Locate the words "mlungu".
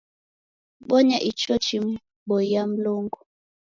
2.71-3.19